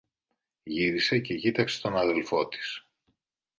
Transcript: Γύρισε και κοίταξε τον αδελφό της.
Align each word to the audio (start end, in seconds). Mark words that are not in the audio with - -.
Γύρισε 0.63 1.19
και 1.19 1.35
κοίταξε 1.37 1.81
τον 1.81 1.97
αδελφό 1.97 2.47
της. 2.47 2.87